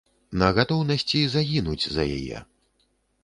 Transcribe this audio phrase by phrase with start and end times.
[0.41, 2.37] На гатоўнасці загінуць за яе.